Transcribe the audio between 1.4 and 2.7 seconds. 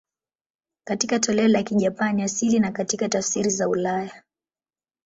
la Kijapani asili